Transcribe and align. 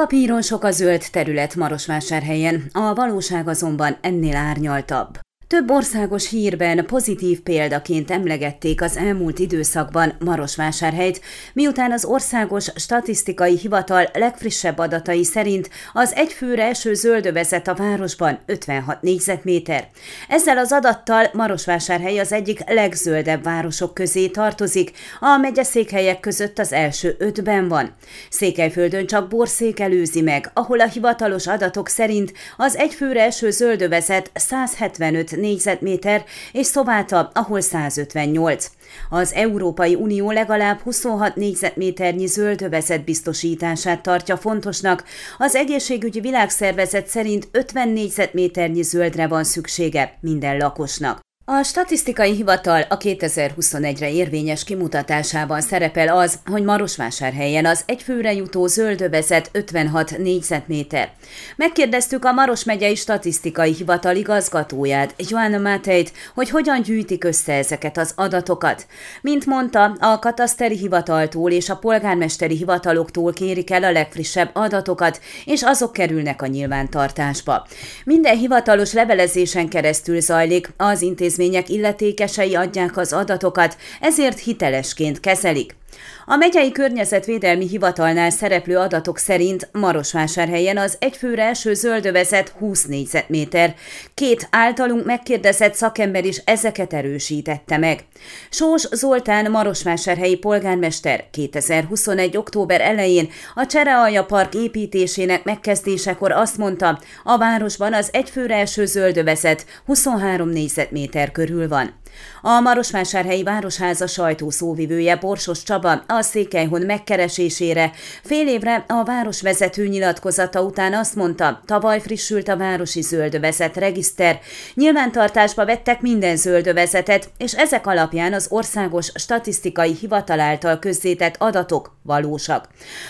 Papíron 0.00 0.42
sok 0.42 0.64
a 0.64 0.70
zöld 0.70 1.02
terület 1.10 1.54
Marosvásárhelyen, 1.54 2.70
a 2.72 2.94
valóság 2.94 3.48
azonban 3.48 3.98
ennél 4.00 4.36
árnyaltabb. 4.36 5.18
Több 5.50 5.70
országos 5.70 6.28
hírben 6.28 6.86
pozitív 6.86 7.40
példaként 7.40 8.10
emlegették 8.10 8.82
az 8.82 8.96
elmúlt 8.96 9.38
időszakban 9.38 10.12
Marosvásárhelyt, 10.24 11.20
miután 11.52 11.92
az 11.92 12.04
Országos 12.04 12.66
Statisztikai 12.76 13.58
Hivatal 13.58 14.10
legfrissebb 14.12 14.78
adatai 14.78 15.24
szerint 15.24 15.70
az 15.92 16.14
egyfőre 16.14 16.64
eső 16.64 16.94
zöldövezet 16.94 17.68
a 17.68 17.74
városban 17.74 18.38
56 18.46 19.02
négyzetméter. 19.02 19.88
Ezzel 20.28 20.58
az 20.58 20.72
adattal 20.72 21.30
Marosvásárhely 21.32 22.18
az 22.18 22.32
egyik 22.32 22.68
legzöldebb 22.68 23.42
városok 23.42 23.94
közé 23.94 24.28
tartozik, 24.28 24.90
a 25.20 25.36
megyeszékhelyek 25.36 26.20
között 26.20 26.58
az 26.58 26.72
első 26.72 27.14
ötben 27.18 27.68
van. 27.68 27.94
Székelyföldön 28.28 29.06
csak 29.06 29.28
Borszék 29.28 29.80
előzi 29.80 30.20
meg, 30.20 30.50
ahol 30.54 30.80
a 30.80 30.88
hivatalos 30.88 31.46
adatok 31.46 31.88
szerint 31.88 32.32
az 32.56 32.76
egyfőre 32.76 33.22
eső 33.22 33.50
zöldövezet 33.50 34.30
175 34.34 35.38
négyzetméter, 35.40 36.24
és 36.52 36.66
Szováta, 36.66 37.30
ahol 37.34 37.60
158. 37.60 38.70
Az 39.10 39.32
Európai 39.32 39.94
Unió 39.94 40.30
legalább 40.30 40.80
26 40.80 41.36
négyzetméternyi 41.36 42.26
zöldövezet 42.26 43.04
biztosítását 43.04 44.02
tartja 44.02 44.36
fontosnak. 44.36 45.04
Az 45.38 45.54
egészségügyi 45.54 46.20
világszervezet 46.20 47.06
szerint 47.06 47.48
50 47.50 47.88
négyzetméternyi 47.88 48.82
zöldre 48.82 49.26
van 49.26 49.44
szüksége 49.44 50.18
minden 50.20 50.56
lakosnak. 50.56 51.20
A 51.52 51.62
statisztikai 51.62 52.34
hivatal 52.34 52.84
a 52.88 52.96
2021-re 52.96 54.10
érvényes 54.10 54.64
kimutatásában 54.64 55.60
szerepel 55.60 56.16
az, 56.16 56.38
hogy 56.44 56.62
Marosvásárhelyen 56.62 57.66
az 57.66 57.82
egyfőre 57.86 58.32
jutó 58.32 58.66
zöldövezet 58.66 59.50
56 59.52 60.18
négyzetméter. 60.18 61.12
Megkérdeztük 61.56 62.24
a 62.24 62.32
Maros 62.32 62.64
megyei 62.64 62.94
statisztikai 62.94 63.74
hivatal 63.74 64.16
igazgatóját, 64.16 65.14
Joanna 65.16 65.58
Máteit, 65.58 66.12
hogy 66.34 66.50
hogyan 66.50 66.82
gyűjtik 66.82 67.24
össze 67.24 67.52
ezeket 67.52 67.98
az 67.98 68.12
adatokat. 68.16 68.86
Mint 69.22 69.46
mondta, 69.46 69.84
a 70.00 70.18
kataszteri 70.18 70.76
hivataltól 70.76 71.50
és 71.50 71.68
a 71.68 71.76
polgármesteri 71.76 72.56
hivataloktól 72.56 73.32
kérik 73.32 73.70
el 73.70 73.84
a 73.84 73.92
legfrissebb 73.92 74.50
adatokat, 74.52 75.20
és 75.44 75.62
azok 75.62 75.92
kerülnek 75.92 76.42
a 76.42 76.46
nyilvántartásba. 76.46 77.66
Minden 78.04 78.36
hivatalos 78.36 78.92
levelezésen 78.92 79.68
keresztül 79.68 80.20
zajlik 80.20 80.72
az 80.76 81.02
intézmény 81.02 81.38
intézmények 81.40 81.68
illetékesei 81.68 82.54
adják 82.54 82.96
az 82.96 83.12
adatokat, 83.12 83.76
ezért 84.00 84.38
hitelesként 84.38 85.20
kezelik. 85.20 85.79
A 86.26 86.36
megyei 86.36 86.72
környezetvédelmi 86.72 87.68
hivatalnál 87.68 88.30
szereplő 88.30 88.76
adatok 88.76 89.18
szerint 89.18 89.68
Marosvásárhelyen 89.72 90.76
az 90.76 90.96
egyfőre 90.98 91.42
első 91.42 91.74
zöldövezet 91.74 92.48
20 92.48 92.84
négyzetméter. 92.84 93.74
Két 94.14 94.48
általunk 94.50 95.04
megkérdezett 95.04 95.74
szakember 95.74 96.24
is 96.24 96.42
ezeket 96.44 96.92
erősítette 96.92 97.78
meg. 97.78 98.04
Sós 98.50 98.88
Zoltán 98.90 99.50
Marosvásárhelyi 99.50 100.36
polgármester 100.36 101.24
2021. 101.30 102.36
október 102.36 102.80
elején 102.80 103.28
a 103.54 103.66
Cserealja 103.66 104.24
Park 104.24 104.54
építésének 104.54 105.44
megkezdésekor 105.44 106.32
azt 106.32 106.56
mondta, 106.56 107.00
a 107.24 107.38
városban 107.38 107.94
az 107.94 108.08
egyfőre 108.12 108.54
első 108.54 108.86
zöldövezet 108.86 109.66
23 109.86 110.48
négyzetméter 110.48 111.32
körül 111.32 111.68
van. 111.68 111.98
A 112.42 112.60
Marosvásárhelyi 112.60 113.42
Városháza 113.42 114.06
sajtószóvivője 114.06 115.16
Borsos 115.16 115.62
Csaba 115.62 115.79
a 116.06 116.22
Székelyhon 116.22 116.82
megkeresésére 116.82 117.92
fél 118.24 118.48
évre 118.48 118.84
a 118.88 119.04
városvezető 119.04 119.86
nyilatkozata 119.86 120.62
után 120.62 120.94
azt 120.94 121.14
mondta, 121.14 121.62
tavaly 121.66 122.00
frissült 122.00 122.48
a 122.48 122.56
városi 122.56 123.00
zöldövezet 123.00 123.76
regiszter, 123.76 124.40
nyilvántartásba 124.74 125.64
vettek 125.64 126.00
minden 126.00 126.36
zöldövezetet, 126.36 127.30
és 127.38 127.52
ezek 127.52 127.86
alapján 127.86 128.32
az 128.32 128.46
Országos 128.50 129.12
Statisztikai 129.14 129.96
Hivatal 130.00 130.40
által 130.40 130.78
közzétett 130.78 131.34
adatok 131.38 131.96
valósak. 132.02 132.68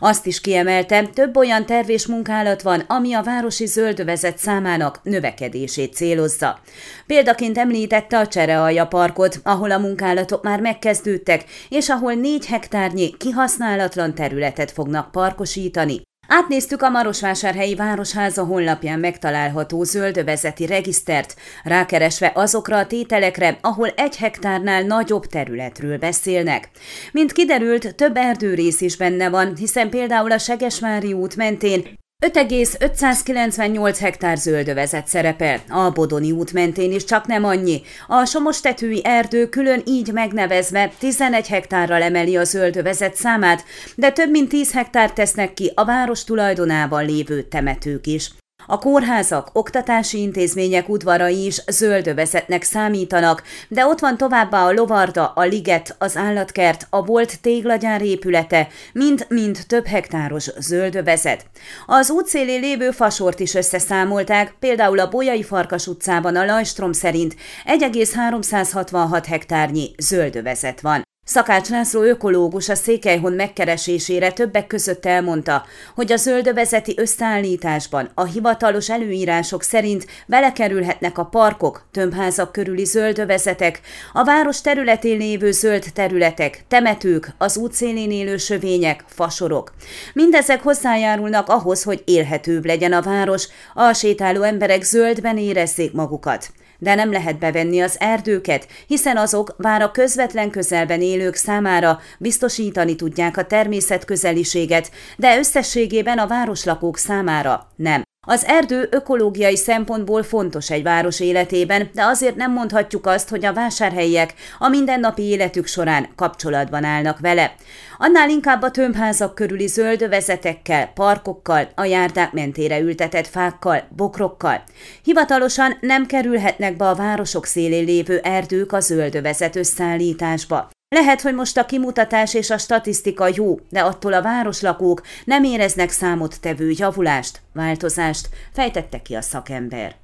Azt 0.00 0.26
is 0.26 0.40
kiemelte, 0.40 1.02
több 1.14 1.36
olyan 1.36 1.66
terv 1.66 1.90
és 1.90 2.06
munkálat 2.06 2.62
van, 2.62 2.84
ami 2.86 3.14
a 3.14 3.22
városi 3.22 3.66
zöldövezet 3.66 4.38
számának 4.38 5.00
növekedését 5.02 5.94
célozza. 5.94 6.60
Példaként 7.06 7.58
említette 7.58 8.18
a 8.18 8.26
Cserealja 8.26 8.86
parkot, 8.86 9.40
ahol 9.42 9.70
a 9.70 9.78
munkálatok 9.78 10.42
már 10.42 10.60
megkezdődtek, 10.60 11.44
és 11.68 11.88
ahol 11.88 12.12
négy 12.12 12.46
hektárnyi 12.52 13.16
kihasználatlan 13.16 14.14
területet 14.14 14.70
fognak 14.70 15.10
parkosítani. 15.10 16.02
Átnéztük 16.28 16.82
a 16.82 16.90
Marosvásárhelyi 16.90 17.74
Városháza 17.74 18.44
honlapján 18.44 18.98
megtalálható 18.98 19.82
zöldövezeti 19.82 20.66
regisztert, 20.66 21.36
rákeresve 21.64 22.32
azokra 22.34 22.78
a 22.78 22.86
tételekre, 22.86 23.58
ahol 23.60 23.88
egy 23.88 24.16
hektárnál 24.16 24.82
nagyobb 24.82 25.26
területről 25.26 25.98
beszélnek. 25.98 26.70
Mint 27.12 27.32
kiderült, 27.32 27.94
több 27.94 28.16
erdőrész 28.16 28.80
is 28.80 28.96
benne 28.96 29.28
van, 29.28 29.56
hiszen 29.56 29.90
például 29.90 30.32
a 30.32 30.38
Segesvári 30.38 31.12
út 31.12 31.36
mentén 31.36 32.00
5,598 32.22 33.98
hektár 33.98 34.36
zöldövezet 34.36 35.06
szerepel. 35.06 35.60
A 35.68 35.90
Bodoni 35.90 36.30
út 36.30 36.52
mentén 36.52 36.92
is 36.92 37.04
csak 37.04 37.26
nem 37.26 37.44
annyi. 37.44 37.82
A 38.06 38.24
Somostetői 38.24 39.00
erdő 39.04 39.48
külön 39.48 39.82
így 39.86 40.12
megnevezve 40.12 40.92
11 40.98 41.48
hektárral 41.48 42.02
emeli 42.02 42.36
a 42.36 42.44
zöldövezet 42.44 43.14
számát, 43.14 43.64
de 43.94 44.10
több 44.10 44.30
mint 44.30 44.48
10 44.48 44.72
hektár 44.72 45.12
tesznek 45.12 45.54
ki 45.54 45.72
a 45.74 45.84
város 45.84 46.24
tulajdonában 46.24 47.04
lévő 47.04 47.42
temetők 47.42 48.06
is. 48.06 48.30
A 48.72 48.78
kórházak, 48.78 49.50
oktatási 49.52 50.20
intézmények 50.20 50.88
udvarai 50.88 51.44
is 51.44 51.62
zöldövezetnek 51.66 52.62
számítanak, 52.62 53.42
de 53.68 53.86
ott 53.86 53.98
van 53.98 54.16
továbbá 54.16 54.64
a 54.64 54.72
lovarda, 54.72 55.26
a 55.26 55.42
liget, 55.42 55.96
az 55.98 56.16
állatkert, 56.16 56.86
a 56.90 57.04
volt 57.04 57.40
téglagyár 57.40 58.02
épülete, 58.02 58.68
mind-mind 58.92 59.58
több 59.66 59.86
hektáros 59.86 60.50
zöldövezet. 60.58 61.46
Az 61.86 62.10
útszélé 62.10 62.56
lévő 62.56 62.90
fasort 62.90 63.40
is 63.40 63.54
összeszámolták, 63.54 64.54
például 64.58 64.98
a 64.98 65.08
Bolyai 65.08 65.42
Farkas 65.42 65.86
utcában 65.86 66.36
a 66.36 66.44
Lajstrom 66.44 66.92
szerint 66.92 67.36
1,366 67.64 69.26
hektárnyi 69.26 69.90
zöldövezet 69.98 70.80
van. 70.80 71.02
Szakács 71.24 71.68
László 71.68 72.02
ökológus 72.02 72.68
a 72.68 72.74
Székelyhon 72.74 73.32
megkeresésére 73.32 74.32
többek 74.32 74.66
között 74.66 75.06
elmondta, 75.06 75.64
hogy 75.94 76.12
a 76.12 76.16
zöldövezeti 76.16 76.94
összeállításban 76.96 78.10
a 78.14 78.24
hivatalos 78.24 78.90
előírások 78.90 79.62
szerint 79.62 80.06
belekerülhetnek 80.26 81.18
a 81.18 81.24
parkok, 81.24 81.86
tömbházak 81.90 82.52
körüli 82.52 82.84
zöldövezetek, 82.84 83.80
a 84.12 84.24
város 84.24 84.60
területén 84.60 85.18
lévő 85.18 85.52
zöld 85.52 85.84
területek, 85.94 86.64
temetők, 86.68 87.34
az 87.38 87.56
útszélén 87.56 88.10
élő 88.10 88.36
sövények, 88.36 89.04
fasorok. 89.06 89.72
Mindezek 90.12 90.62
hozzájárulnak 90.62 91.48
ahhoz, 91.48 91.82
hogy 91.82 92.02
élhetőbb 92.04 92.64
legyen 92.64 92.92
a 92.92 93.02
város, 93.02 93.48
a 93.74 93.92
sétáló 93.92 94.42
emberek 94.42 94.82
zöldben 94.82 95.38
érezzék 95.38 95.92
magukat 95.92 96.52
de 96.82 96.94
nem 96.94 97.12
lehet 97.12 97.38
bevenni 97.38 97.80
az 97.80 97.96
erdőket, 98.00 98.66
hiszen 98.86 99.16
azok 99.16 99.54
bár 99.58 99.82
a 99.82 99.90
közvetlen 99.90 100.50
közelben 100.50 101.00
élők 101.00 101.34
számára 101.34 101.98
biztosítani 102.18 102.96
tudják 102.96 103.36
a 103.36 103.44
természet 103.44 104.04
közeliséget, 104.04 104.90
de 105.16 105.38
összességében 105.38 106.18
a 106.18 106.26
városlakók 106.26 106.98
számára 106.98 107.72
nem. 107.76 108.02
Az 108.26 108.44
erdő 108.44 108.88
ökológiai 108.90 109.56
szempontból 109.56 110.22
fontos 110.22 110.70
egy 110.70 110.82
város 110.82 111.20
életében, 111.20 111.90
de 111.94 112.04
azért 112.04 112.36
nem 112.36 112.52
mondhatjuk 112.52 113.06
azt, 113.06 113.28
hogy 113.28 113.44
a 113.44 113.52
vásárhelyiek 113.52 114.34
a 114.58 114.68
mindennapi 114.68 115.22
életük 115.22 115.66
során 115.66 116.08
kapcsolatban 116.16 116.84
állnak 116.84 117.18
vele. 117.18 117.54
Annál 117.98 118.28
inkább 118.28 118.62
a 118.62 118.70
tömbházak 118.70 119.34
körüli 119.34 119.66
zöldövezetekkel, 119.66 120.86
parkokkal, 120.94 121.68
a 121.74 121.84
járdák 121.84 122.32
mentére 122.32 122.80
ültetett 122.80 123.26
fákkal, 123.26 123.88
bokrokkal. 123.96 124.62
Hivatalosan 125.04 125.76
nem 125.80 126.06
kerülhetnek 126.06 126.76
be 126.76 126.88
a 126.88 126.94
városok 126.94 127.46
szélén 127.46 127.84
lévő 127.84 128.18
erdők 128.18 128.72
a 128.72 128.80
zöldövezet 128.80 129.56
összeállításba. 129.56 130.70
Lehet, 130.94 131.20
hogy 131.20 131.34
most 131.34 131.56
a 131.56 131.64
kimutatás 131.64 132.34
és 132.34 132.50
a 132.50 132.58
statisztika 132.58 133.28
jó, 133.34 133.60
de 133.70 133.80
attól 133.80 134.12
a 134.12 134.22
városlakók 134.22 135.02
nem 135.24 135.44
éreznek 135.44 135.90
számot 135.90 136.40
tevő 136.40 136.72
javulást, 136.76 137.40
változást, 137.52 138.28
fejtette 138.54 139.02
ki 139.02 139.14
a 139.14 139.20
szakember. 139.20 139.94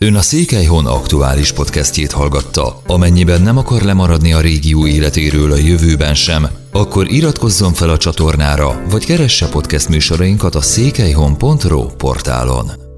Ön 0.00 0.14
a 0.14 0.20
Székelyhon 0.20 0.86
aktuális 0.86 1.52
podcastjét 1.52 2.12
hallgatta. 2.12 2.82
Amennyiben 2.86 3.42
nem 3.42 3.56
akar 3.56 3.82
lemaradni 3.82 4.32
a 4.32 4.40
régió 4.40 4.86
életéről 4.86 5.52
a 5.52 5.56
jövőben 5.56 6.14
sem, 6.14 6.46
akkor 6.72 7.10
iratkozzon 7.10 7.72
fel 7.72 7.90
a 7.90 7.96
csatornára, 7.96 8.82
vagy 8.90 9.06
keresse 9.06 9.48
podcast 9.48 9.88
műsorainkat 9.88 10.54
a 10.54 10.60
székelyhon.pro 10.60 11.86
portálon. 11.86 12.89